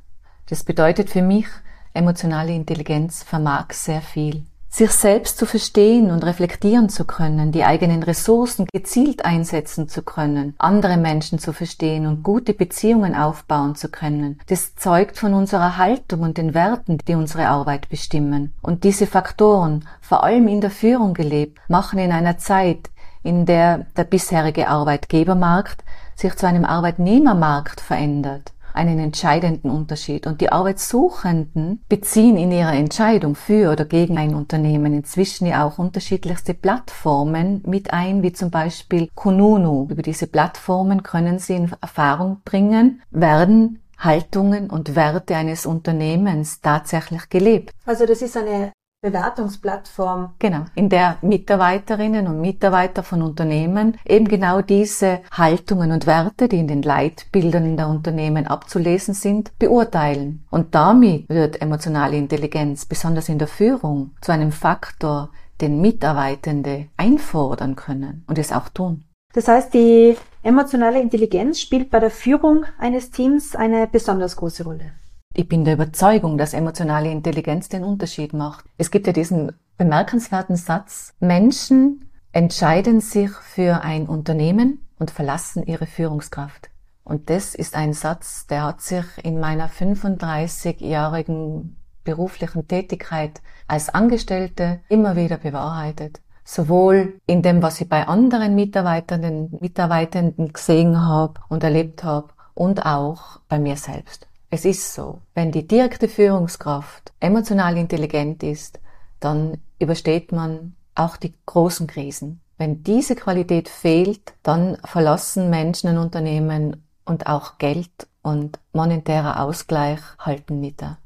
Das 0.49 0.63
bedeutet 0.63 1.09
für 1.09 1.21
mich, 1.21 1.47
emotionale 1.93 2.53
Intelligenz 2.53 3.23
vermag 3.23 3.73
sehr 3.73 4.01
viel 4.01 4.45
sich 4.77 4.91
selbst 4.91 5.39
zu 5.39 5.47
verstehen 5.47 6.11
und 6.11 6.23
reflektieren 6.23 6.87
zu 6.87 7.03
können, 7.03 7.51
die 7.51 7.63
eigenen 7.63 8.03
Ressourcen 8.03 8.67
gezielt 8.71 9.25
einsetzen 9.25 9.89
zu 9.89 10.03
können, 10.03 10.53
andere 10.59 10.97
Menschen 10.97 11.39
zu 11.39 11.51
verstehen 11.51 12.05
und 12.05 12.21
gute 12.21 12.53
Beziehungen 12.53 13.15
aufbauen 13.15 13.73
zu 13.73 13.89
können. 13.89 14.39
Das 14.49 14.75
zeugt 14.75 15.17
von 15.17 15.33
unserer 15.33 15.77
Haltung 15.77 16.21
und 16.21 16.37
den 16.37 16.53
Werten, 16.53 16.99
die 17.07 17.15
unsere 17.15 17.47
Arbeit 17.47 17.89
bestimmen. 17.89 18.53
Und 18.61 18.83
diese 18.83 19.07
Faktoren, 19.07 19.87
vor 19.99 20.23
allem 20.23 20.47
in 20.47 20.61
der 20.61 20.71
Führung 20.71 21.15
gelebt, 21.15 21.57
machen 21.67 21.97
in 21.97 22.11
einer 22.11 22.37
Zeit, 22.37 22.91
in 23.23 23.47
der 23.47 23.87
der 23.97 24.03
bisherige 24.03 24.67
Arbeitgebermarkt 24.67 25.83
sich 26.15 26.35
zu 26.35 26.47
einem 26.47 26.65
Arbeitnehmermarkt 26.65 27.81
verändert 27.81 28.53
einen 28.77 28.99
entscheidenden 28.99 29.69
Unterschied. 29.69 30.27
Und 30.27 30.39
die 30.39 30.51
Arbeitssuchenden 30.51 31.83
beziehen 31.89 32.37
in 32.37 32.51
ihrer 32.51 32.73
Entscheidung 32.73 33.35
für 33.35 33.71
oder 33.71 33.85
gegen 33.85 34.17
ein 34.17 34.35
Unternehmen 34.35 34.93
inzwischen 34.93 35.45
ja 35.47 35.65
auch 35.65 35.77
unterschiedlichste 35.77 36.53
Plattformen 36.53 37.61
mit 37.65 37.91
ein, 37.91 38.23
wie 38.23 38.31
zum 38.31 38.51
Beispiel 38.51 39.09
Kununu. 39.15 39.87
Über 39.89 40.01
diese 40.01 40.27
Plattformen 40.27 41.03
können 41.03 41.39
sie 41.39 41.55
in 41.55 41.71
Erfahrung 41.81 42.41
bringen, 42.45 43.01
werden 43.11 43.81
Haltungen 43.97 44.69
und 44.69 44.95
Werte 44.95 45.35
eines 45.35 45.65
Unternehmens 45.65 46.61
tatsächlich 46.61 47.29
gelebt. 47.29 47.73
Also 47.85 48.05
das 48.05 48.21
ist 48.21 48.37
eine 48.37 48.71
Bewertungsplattform. 49.01 50.33
Genau, 50.39 50.65
in 50.73 50.89
der 50.89 51.17
Mitarbeiterinnen 51.21 52.27
und 52.27 52.41
Mitarbeiter 52.41 53.03
von 53.03 53.21
Unternehmen 53.21 53.97
eben 54.05 54.27
genau 54.27 54.61
diese 54.61 55.19
Haltungen 55.31 55.91
und 55.91 56.07
Werte, 56.07 56.47
die 56.47 56.59
in 56.59 56.67
den 56.67 56.81
Leitbildern 56.81 57.65
in 57.65 57.77
der 57.77 57.89
Unternehmen 57.89 58.47
abzulesen 58.47 59.13
sind, 59.13 59.51
beurteilen. 59.59 60.45
Und 60.49 60.73
damit 60.73 61.29
wird 61.29 61.61
emotionale 61.61 62.17
Intelligenz, 62.17 62.85
besonders 62.85 63.29
in 63.29 63.37
der 63.37 63.47
Führung, 63.47 64.15
zu 64.21 64.31
einem 64.31 64.51
Faktor, 64.51 65.29
den 65.61 65.79
Mitarbeitende 65.79 66.87
einfordern 66.97 67.75
können 67.75 68.23
und 68.27 68.37
es 68.37 68.51
auch 68.51 68.69
tun. 68.69 69.03
Das 69.33 69.47
heißt, 69.47 69.73
die 69.73 70.17
emotionale 70.41 70.99
Intelligenz 70.99 71.59
spielt 71.59 71.91
bei 71.91 71.99
der 71.99 72.09
Führung 72.09 72.65
eines 72.79 73.11
Teams 73.11 73.55
eine 73.55 73.87
besonders 73.87 74.35
große 74.35 74.63
Rolle. 74.63 74.93
Ich 75.39 75.47
bin 75.47 75.65
der 75.65 75.75
Überzeugung, 75.75 76.39
dass 76.39 76.55
emotionale 76.55 77.11
Intelligenz 77.11 77.69
den 77.69 77.83
Unterschied 77.83 78.33
macht. 78.33 78.65
Es 78.79 78.89
gibt 78.89 79.05
ja 79.05 79.13
diesen 79.13 79.51
bemerkenswerten 79.77 80.55
Satz, 80.55 81.13
Menschen 81.19 82.09
entscheiden 82.31 83.01
sich 83.01 83.29
für 83.29 83.83
ein 83.83 84.07
Unternehmen 84.07 84.83
und 84.97 85.11
verlassen 85.11 85.63
ihre 85.63 85.85
Führungskraft. 85.85 86.71
Und 87.03 87.29
das 87.29 87.53
ist 87.53 87.75
ein 87.75 87.93
Satz, 87.93 88.47
der 88.47 88.63
hat 88.63 88.81
sich 88.81 89.05
in 89.21 89.39
meiner 89.39 89.69
35-jährigen 89.69 91.75
beruflichen 92.03 92.67
Tätigkeit 92.67 93.39
als 93.67 93.89
Angestellte 93.89 94.79
immer 94.89 95.15
wieder 95.15 95.37
bewahrheitet. 95.37 96.19
Sowohl 96.45 97.21
in 97.27 97.43
dem, 97.43 97.61
was 97.61 97.79
ich 97.79 97.87
bei 97.87 98.07
anderen 98.07 98.55
Mitarbeitenden, 98.55 99.55
Mitarbeitenden 99.61 100.51
gesehen 100.51 101.05
habe 101.05 101.35
und 101.47 101.63
erlebt 101.63 102.03
habe 102.03 102.29
und 102.55 102.87
auch 102.87 103.39
bei 103.47 103.59
mir 103.59 103.75
selbst. 103.75 104.27
Es 104.49 104.63
ist 104.63 104.93
so, 104.93 105.21
wenn 105.33 105.51
die 105.51 105.67
direkte 105.67 106.07
Führungskraft 106.07 107.11
emotional 107.19 107.77
intelligent 107.77 108.43
ist, 108.43 108.79
dann 109.19 109.57
übersteht 109.77 110.31
man 110.31 110.75
auch 110.95 111.17
die 111.17 111.33
großen 111.45 111.85
Krisen. 111.85 112.39
Wenn 112.57 112.81
diese 112.83 113.15
Qualität 113.15 113.67
fehlt, 113.67 114.33
dann 114.43 114.77
verlassen 114.85 115.49
Menschen 115.49 115.89
ein 115.89 115.97
Unternehmen 115.97 116.87
und 117.05 117.27
auch 117.27 117.57
Geld 117.57 118.07
und 118.21 118.59
monetärer 118.73 119.41
Ausgleich 119.41 119.99
halten 120.17 120.73
da. 120.77 120.97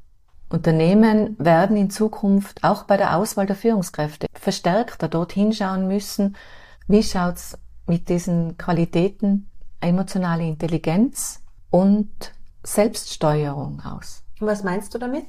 Unternehmen 0.48 1.36
werden 1.38 1.76
in 1.76 1.90
Zukunft 1.90 2.62
auch 2.62 2.84
bei 2.84 2.96
der 2.96 3.16
Auswahl 3.16 3.46
der 3.46 3.56
Führungskräfte 3.56 4.26
verstärkter 4.32 5.08
dort 5.08 5.32
hinschauen 5.32 5.88
müssen, 5.88 6.36
wie 6.88 7.02
schaut's 7.02 7.58
mit 7.86 8.08
diesen 8.08 8.56
Qualitäten 8.56 9.48
emotionale 9.80 10.44
Intelligenz 10.44 11.42
und 11.70 12.32
Selbststeuerung 12.64 13.82
aus. 13.84 14.22
Und 14.40 14.46
was 14.46 14.62
meinst 14.62 14.94
du 14.94 14.98
damit? 14.98 15.26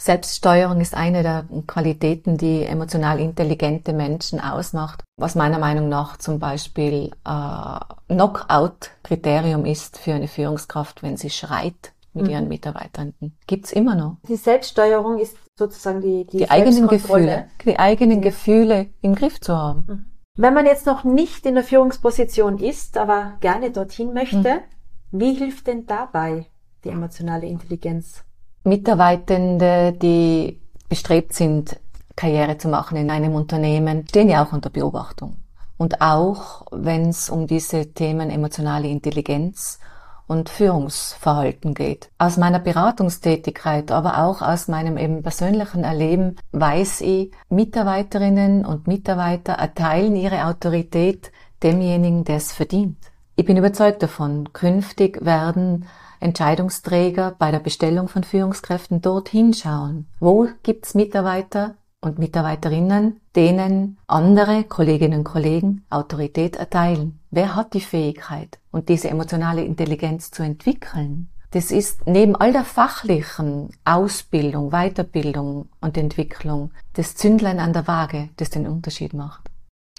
Selbststeuerung 0.00 0.80
ist 0.80 0.94
eine 0.94 1.22
der 1.22 1.44
Qualitäten, 1.66 2.38
die 2.38 2.64
emotional 2.64 3.20
intelligente 3.20 3.92
Menschen 3.92 4.40
ausmacht, 4.40 5.04
was 5.18 5.34
meiner 5.34 5.58
Meinung 5.58 5.90
nach 5.90 6.16
zum 6.16 6.38
Beispiel 6.38 7.10
äh, 7.26 7.80
Knockout-Kriterium 8.08 9.66
ist 9.66 9.98
für 9.98 10.14
eine 10.14 10.26
Führungskraft, 10.26 11.02
wenn 11.02 11.18
sie 11.18 11.28
schreit 11.28 11.92
mit 12.14 12.24
mhm. 12.24 12.30
ihren 12.30 12.48
Mitarbeitern. 12.48 13.12
Gibt's 13.46 13.72
immer 13.72 13.94
noch. 13.94 14.16
Die 14.26 14.36
Selbststeuerung 14.36 15.18
ist 15.18 15.36
sozusagen 15.58 16.00
die 16.00 16.24
die, 16.24 16.38
die 16.38 16.50
eigenen 16.50 16.88
Gefühle, 16.88 17.48
die 17.66 17.78
eigenen. 17.78 18.22
Gefühle 18.22 18.86
im 19.02 19.14
Griff 19.14 19.38
zu 19.38 19.54
haben. 19.54 19.84
Mhm. 19.86 20.04
Wenn 20.36 20.54
man 20.54 20.64
jetzt 20.64 20.86
noch 20.86 21.04
nicht 21.04 21.44
in 21.44 21.56
der 21.56 21.64
Führungsposition 21.64 22.58
ist, 22.58 22.96
aber 22.96 23.34
gerne 23.40 23.70
dorthin 23.70 24.14
möchte, 24.14 24.38
mhm. 24.38 24.60
Wie 25.12 25.34
hilft 25.34 25.66
denn 25.66 25.86
dabei 25.86 26.46
die 26.84 26.90
emotionale 26.90 27.46
Intelligenz? 27.46 28.22
Mitarbeitende, 28.62 29.92
die 29.92 30.60
bestrebt 30.88 31.32
sind, 31.32 31.80
Karriere 32.14 32.58
zu 32.58 32.68
machen 32.68 32.96
in 32.96 33.10
einem 33.10 33.34
Unternehmen, 33.34 34.06
stehen 34.06 34.28
ja 34.28 34.44
auch 34.44 34.52
unter 34.52 34.70
Beobachtung. 34.70 35.38
Und 35.78 36.00
auch 36.00 36.66
wenn 36.70 37.08
es 37.08 37.28
um 37.28 37.48
diese 37.48 37.92
Themen 37.92 38.30
emotionale 38.30 38.86
Intelligenz 38.86 39.80
und 40.28 40.48
Führungsverhalten 40.48 41.74
geht. 41.74 42.10
Aus 42.18 42.36
meiner 42.36 42.60
Beratungstätigkeit, 42.60 43.90
aber 43.90 44.18
auch 44.18 44.42
aus 44.42 44.68
meinem 44.68 44.96
eben 44.96 45.24
persönlichen 45.24 45.82
Erleben 45.82 46.36
weiß 46.52 47.00
ich, 47.00 47.32
Mitarbeiterinnen 47.48 48.64
und 48.64 48.86
Mitarbeiter 48.86 49.54
erteilen 49.54 50.14
ihre 50.14 50.46
Autorität 50.46 51.32
demjenigen, 51.64 52.22
der 52.22 52.36
es 52.36 52.52
verdient. 52.52 53.10
Ich 53.40 53.46
bin 53.46 53.56
überzeugt 53.56 54.02
davon, 54.02 54.52
künftig 54.52 55.24
werden 55.24 55.86
Entscheidungsträger 56.20 57.34
bei 57.38 57.50
der 57.50 57.60
Bestellung 57.60 58.06
von 58.06 58.22
Führungskräften 58.22 59.00
dorthin 59.00 59.54
schauen. 59.54 60.06
Wo 60.20 60.48
gibt's 60.62 60.94
Mitarbeiter, 60.94 61.76
und 62.02 62.18
Mitarbeiterinnen, 62.18 63.18
denen 63.34 63.96
andere 64.06 64.64
Kolleginnen 64.64 65.20
und 65.20 65.24
Kollegen 65.24 65.86
Autorität 65.88 66.56
erteilen. 66.56 67.18
Wer 67.30 67.54
hat 67.54 67.72
die 67.72 67.80
Fähigkeit 67.80 68.58
und 68.72 68.90
diese 68.90 69.08
emotionale 69.08 69.64
Intelligenz 69.64 70.30
zu 70.30 70.42
entwickeln? 70.42 71.30
Das 71.52 71.70
ist 71.70 72.06
neben 72.06 72.36
all 72.36 72.52
der 72.52 72.64
fachlichen 72.64 73.70
Ausbildung, 73.86 74.70
Weiterbildung 74.70 75.70
und 75.80 75.96
Entwicklung 75.96 76.72
das 76.92 77.14
Zündlein 77.14 77.58
an 77.58 77.72
der 77.72 77.88
Waage, 77.88 78.28
das 78.36 78.50
den 78.50 78.66
Unterschied 78.66 79.14
macht. 79.14 79.50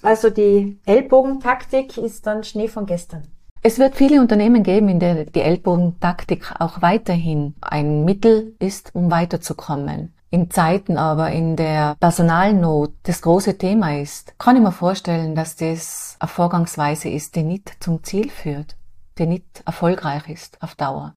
Also 0.02 0.30
die 0.30 0.80
Ellbogentaktik 0.86 1.98
ist 1.98 2.26
dann 2.26 2.44
Schnee 2.44 2.68
von 2.68 2.86
gestern. 2.86 3.28
Es 3.64 3.78
wird 3.78 3.96
viele 3.96 4.20
Unternehmen 4.20 4.64
geben, 4.64 4.90
in 4.90 5.00
denen 5.00 5.32
die 5.32 5.42
Ellbogentaktik 5.42 6.54
auch 6.60 6.82
weiterhin 6.82 7.54
ein 7.62 8.06
Mittel 8.06 8.56
ist, 8.60 8.96
um 8.96 9.12
weiterzukommen 9.12 10.14
in 10.32 10.50
Zeiten 10.50 10.98
aber, 10.98 11.32
in 11.32 11.58
der 11.58 11.96
Personalnot 12.00 12.94
das 13.04 13.22
große 13.22 13.58
Thema 13.58 14.00
ist, 14.00 14.40
kann 14.40 14.56
ich 14.56 14.62
mir 14.62 14.72
vorstellen, 14.72 15.36
dass 15.36 15.58
das 15.58 16.16
eine 16.20 16.30
Vorgangsweise 16.30 17.10
ist, 17.10 17.36
die 17.36 17.44
nicht 17.44 17.84
zum 17.84 18.02
Ziel 18.04 18.30
führt, 18.30 18.78
die 19.18 19.28
nicht 19.28 19.62
erfolgreich 19.66 20.30
ist 20.30 20.62
auf 20.64 20.76
Dauer. 20.76 21.14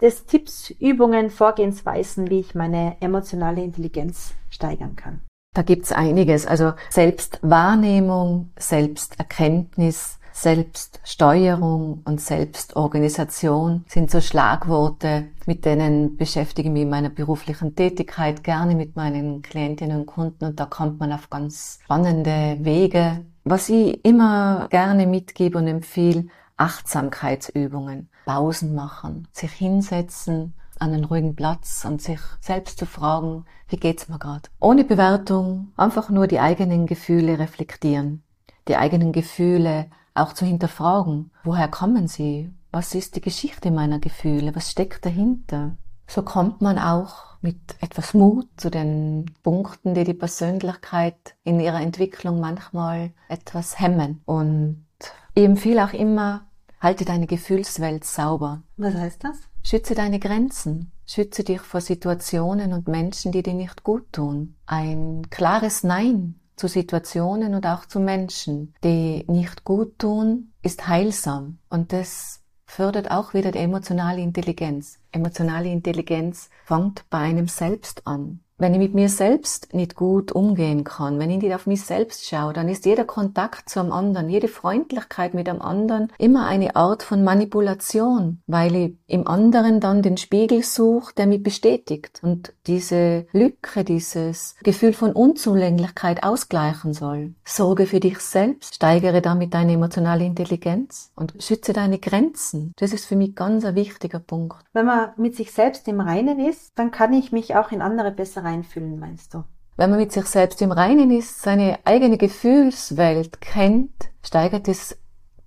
Das 0.00 0.26
Tipps, 0.26 0.70
Übungen, 0.70 1.30
Vorgehensweisen, 1.30 2.30
wie 2.30 2.40
ich 2.40 2.56
meine 2.56 2.96
emotionale 3.00 3.62
Intelligenz 3.62 4.34
steigern 4.50 4.96
kann. 4.96 5.20
Da 5.54 5.62
gibt's 5.62 5.92
einiges. 5.92 6.46
Also 6.46 6.72
Selbstwahrnehmung, 6.90 8.50
Selbsterkenntnis, 8.58 10.18
Selbststeuerung 10.32 12.02
und 12.04 12.20
Selbstorganisation 12.20 13.84
sind 13.88 14.08
so 14.08 14.20
Schlagworte, 14.20 15.26
mit 15.46 15.64
denen 15.64 16.16
beschäftige 16.16 16.68
ich 16.68 16.72
mich 16.72 16.82
in 16.82 16.90
meiner 16.90 17.10
beruflichen 17.10 17.74
Tätigkeit 17.74 18.44
gerne 18.44 18.76
mit 18.76 18.94
meinen 18.94 19.42
Klientinnen 19.42 20.00
und 20.00 20.06
Kunden 20.06 20.44
und 20.44 20.60
da 20.60 20.66
kommt 20.66 21.00
man 21.00 21.12
auf 21.12 21.28
ganz 21.28 21.80
spannende 21.82 22.58
Wege. 22.60 23.24
Was 23.42 23.68
ich 23.68 24.04
immer 24.04 24.68
gerne 24.70 25.08
mitgebe 25.08 25.58
und 25.58 25.66
empfehle, 25.66 26.26
Achtsamkeitsübungen, 26.56 28.08
Pausen 28.24 28.76
machen, 28.76 29.26
sich 29.32 29.50
hinsetzen, 29.50 30.54
an 30.80 30.92
einen 30.92 31.04
ruhigen 31.04 31.34
Platz 31.34 31.84
und 31.84 32.00
sich 32.02 32.20
selbst 32.40 32.78
zu 32.78 32.86
fragen, 32.86 33.44
wie 33.68 33.76
geht's 33.76 34.08
mir 34.08 34.18
gerade? 34.18 34.48
Ohne 34.60 34.84
Bewertung, 34.84 35.72
einfach 35.76 36.10
nur 36.10 36.26
die 36.26 36.40
eigenen 36.40 36.86
Gefühle 36.86 37.38
reflektieren, 37.38 38.22
die 38.68 38.76
eigenen 38.76 39.12
Gefühle 39.12 39.90
auch 40.14 40.32
zu 40.32 40.44
hinterfragen, 40.44 41.30
woher 41.44 41.68
kommen 41.68 42.08
sie? 42.08 42.52
Was 42.70 42.94
ist 42.94 43.16
die 43.16 43.20
Geschichte 43.20 43.70
meiner 43.70 43.98
Gefühle? 43.98 44.54
Was 44.54 44.70
steckt 44.70 45.06
dahinter? 45.06 45.76
So 46.06 46.22
kommt 46.22 46.60
man 46.60 46.78
auch 46.78 47.28
mit 47.40 47.58
etwas 47.80 48.14
Mut 48.14 48.48
zu 48.56 48.70
den 48.70 49.30
Punkten, 49.42 49.94
die 49.94 50.04
die 50.04 50.14
Persönlichkeit 50.14 51.34
in 51.44 51.60
ihrer 51.60 51.80
Entwicklung 51.80 52.40
manchmal 52.40 53.12
etwas 53.28 53.78
hemmen. 53.78 54.22
Und 54.24 54.86
ich 55.34 55.44
empfehle 55.44 55.84
auch 55.84 55.92
immer, 55.92 56.46
halte 56.80 57.04
deine 57.04 57.26
Gefühlswelt 57.26 58.04
sauber. 58.04 58.62
Was 58.76 58.94
heißt 58.94 59.24
das? 59.24 59.38
Schütze 59.68 59.94
deine 59.94 60.18
Grenzen. 60.18 60.92
Schütze 61.04 61.44
dich 61.44 61.60
vor 61.60 61.82
Situationen 61.82 62.72
und 62.72 62.88
Menschen, 62.88 63.32
die 63.32 63.42
dir 63.42 63.52
nicht 63.52 63.84
gut 63.84 64.10
tun. 64.14 64.56
Ein 64.64 65.26
klares 65.28 65.84
Nein 65.84 66.40
zu 66.56 66.68
Situationen 66.68 67.54
und 67.54 67.66
auch 67.66 67.84
zu 67.84 68.00
Menschen, 68.00 68.74
die 68.82 69.26
nicht 69.28 69.64
gut 69.64 69.98
tun, 69.98 70.54
ist 70.62 70.88
heilsam 70.88 71.58
und 71.68 71.92
das 71.92 72.40
fördert 72.64 73.10
auch 73.10 73.34
wieder 73.34 73.52
die 73.52 73.58
emotionale 73.58 74.22
Intelligenz. 74.22 75.00
Emotionale 75.12 75.68
Intelligenz 75.68 76.48
fängt 76.64 77.04
bei 77.10 77.18
einem 77.18 77.46
selbst 77.46 78.06
an 78.06 78.40
wenn 78.58 78.74
ich 78.74 78.80
mit 78.80 78.94
mir 78.94 79.08
selbst 79.08 79.72
nicht 79.72 79.94
gut 79.94 80.32
umgehen 80.32 80.84
kann, 80.84 81.18
wenn 81.18 81.30
ich 81.30 81.40
nicht 81.40 81.54
auf 81.54 81.66
mich 81.66 81.82
selbst 81.82 82.26
schaue, 82.26 82.52
dann 82.52 82.68
ist 82.68 82.86
jeder 82.86 83.04
Kontakt 83.04 83.68
zu 83.68 83.80
einem 83.80 83.92
anderen, 83.92 84.28
jede 84.28 84.48
Freundlichkeit 84.48 85.32
mit 85.32 85.48
einem 85.48 85.62
anderen 85.62 86.08
immer 86.18 86.46
eine 86.46 86.74
Art 86.74 87.02
von 87.04 87.22
Manipulation, 87.22 88.40
weil 88.46 88.74
ich 88.74 88.94
im 89.06 89.26
anderen 89.26 89.80
dann 89.80 90.02
den 90.02 90.16
Spiegel 90.16 90.62
suche, 90.62 91.14
der 91.14 91.26
mich 91.26 91.42
bestätigt 91.42 92.20
und 92.22 92.52
diese 92.66 93.26
Lücke, 93.32 93.84
dieses 93.84 94.56
Gefühl 94.62 94.92
von 94.92 95.12
Unzulänglichkeit 95.12 96.24
ausgleichen 96.24 96.92
soll. 96.92 97.34
Sorge 97.44 97.86
für 97.86 98.00
dich 98.00 98.18
selbst, 98.18 98.74
steigere 98.74 99.22
damit 99.22 99.54
deine 99.54 99.74
emotionale 99.74 100.24
Intelligenz 100.24 101.12
und 101.14 101.34
schütze 101.38 101.72
deine 101.72 101.98
Grenzen. 101.98 102.74
Das 102.76 102.92
ist 102.92 103.06
für 103.06 103.16
mich 103.16 103.36
ganz 103.36 103.64
ein 103.64 103.76
wichtiger 103.76 104.18
Punkt. 104.18 104.56
Wenn 104.72 104.86
man 104.86 105.10
mit 105.16 105.36
sich 105.36 105.52
selbst 105.52 105.86
im 105.86 106.00
Reinen 106.00 106.40
ist, 106.40 106.72
dann 106.74 106.90
kann 106.90 107.12
ich 107.12 107.30
mich 107.32 107.54
auch 107.54 107.70
in 107.70 107.82
andere 107.82 108.10
besser 108.10 108.47
reinfühlen, 108.48 108.98
meinst 108.98 109.34
du? 109.34 109.44
Wenn 109.76 109.90
man 109.90 110.00
mit 110.00 110.12
sich 110.12 110.26
selbst 110.26 110.60
im 110.60 110.72
Reinen 110.72 111.10
ist, 111.10 111.40
seine 111.40 111.78
eigene 111.84 112.18
Gefühlswelt 112.18 113.40
kennt, 113.40 114.10
steigert 114.24 114.66
es 114.66 114.98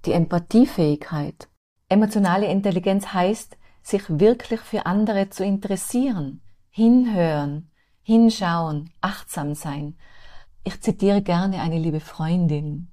die 0.06 0.14
Empathiefähigkeit. 0.14 1.50
Emotionale 1.90 2.48
Intelligenz 2.48 3.08
heißt, 3.08 3.58
sich 3.84 4.04
wirklich 4.08 4.62
für 4.62 4.86
andere 4.86 5.30
zu 5.30 5.44
interessieren, 5.44 6.42
hinhören, 6.70 7.70
hinschauen, 8.04 8.92
achtsam 9.02 9.54
sein. 9.54 9.98
Ich 10.64 10.80
zitiere 10.82 11.22
gerne 11.22 11.60
eine 11.60 11.80
liebe 11.80 12.00
Freundin, 12.00 12.90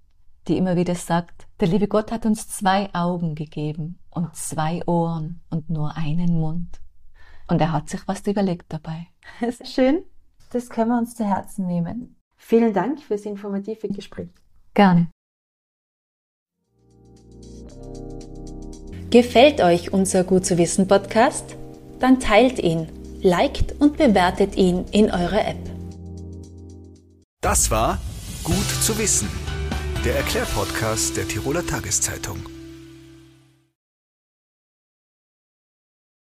die 0.49 0.57
immer 0.57 0.77
wieder 0.77 0.95
sagt, 0.95 1.47
der 1.61 1.69
liebe 1.69 1.87
Gott 1.87 2.11
hat 2.11 2.27
uns 2.27 2.49
zwei 2.49 2.93
Augen 2.95 3.35
gegeben 3.35 3.99
und 4.11 4.35
zwei 4.35 4.83
Ohren 4.87 5.41
und 5.51 5.71
nur 5.71 5.97
einen 5.97 6.41
Mund. 6.41 6.81
Und 7.47 7.61
er 7.61 7.73
hat 7.73 7.89
sich 7.89 8.07
was 8.09 8.27
überlegt 8.27 8.73
dabei. 8.73 9.07
Schön. 9.65 10.05
Das 10.51 10.71
können 10.71 10.91
wir 10.91 10.99
uns 10.99 11.15
zu 11.15 11.25
Herzen 11.25 11.67
nehmen. 11.67 12.17
Vielen 12.37 12.73
Dank 12.73 13.01
fürs 13.01 13.23
informative 13.23 13.89
Gespräch. 13.89 14.31
Gerne. 14.75 15.09
Gefällt 19.11 19.61
euch 19.61 19.93
unser 19.93 20.25
Gut 20.25 20.45
zu 20.45 20.59
wissen 20.59 20.87
Podcast? 20.87 21.57
Dann 21.99 22.21
teilt 22.21 22.59
ihn, 22.59 22.89
liked 23.23 23.81
und 23.81 23.97
bewertet 23.97 24.57
ihn 24.57 24.85
in 24.93 25.11
eurer 25.11 25.49
App. 25.49 25.59
Das 27.41 27.71
war 27.71 27.99
Gut 28.45 28.69
zu 28.83 28.97
wissen, 28.99 29.29
der 30.05 30.17
Erklärpodcast 30.17 31.17
der 31.17 31.27
Tiroler 31.27 31.67
Tageszeitung. 31.67 32.39